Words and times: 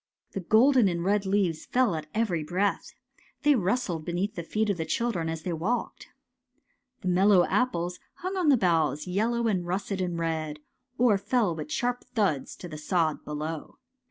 The 0.31 0.39
golden 0.39 0.87
and 0.87 1.03
red 1.05 1.27
leaves 1.27 1.67
fell 1.67 1.93
at 1.93 2.07
every 2.15 2.43
breath. 2.43 2.95
They 3.43 3.53
rustled 3.53 4.03
beneath 4.03 4.33
the 4.33 4.41
feet 4.41 4.71
of 4.71 4.77
the 4.77 4.83
children 4.85 5.29
as 5.29 5.43
they 5.43 5.53
walked. 5.53 6.07
The 7.01 7.07
mellow 7.07 7.45
apples 7.45 7.99
hung 8.15 8.35
on 8.35 8.49
the 8.49 8.57
boughs, 8.57 9.05
yel 9.05 9.29
low 9.33 9.45
and 9.45 9.63
russet 9.63 10.01
and 10.01 10.17
red, 10.17 10.57
or 10.97 11.19
fell 11.19 11.53
with 11.55 11.71
sharp 11.71 12.03
thuds 12.15 12.55
to 12.55 12.67
the 12.67 12.79
sod 12.79 13.23
below. 13.23 13.77